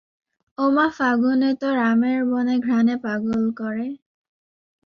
ও 0.57 0.63
মা, 0.75 0.85
ফাগুনে 0.97 1.49
তোর 1.61 1.75
আমের 1.91 2.19
বনে 2.31 2.55
ঘ্রাণে 2.65 2.95
পাগল 3.05 3.41
করে 3.59 3.87